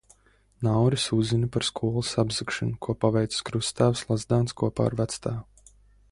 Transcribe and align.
Nauris 0.67 1.03
uzzina 1.17 1.49
par 1.57 1.65
skolas 1.67 2.13
apzagšanu, 2.23 2.77
ko 2.87 2.95
paveicis 3.05 3.45
krusttēvs 3.49 4.01
Lazdāns 4.13 4.57
kopā 4.63 4.89
ar 4.91 4.97
vectēvu. 5.03 5.75